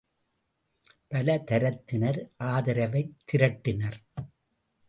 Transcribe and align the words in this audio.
பல 1.07 1.35
தரத்தினர் 1.51 2.19
ஆதரவைத் 2.43 3.13
திரட்டினர். 3.25 3.99